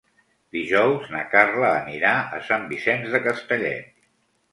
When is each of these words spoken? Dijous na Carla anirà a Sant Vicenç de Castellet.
Dijous 0.55 1.09
na 1.15 1.19
Carla 1.33 1.69
anirà 1.81 2.13
a 2.37 2.39
Sant 2.47 2.65
Vicenç 2.73 3.13
de 3.17 3.21
Castellet. 3.27 3.93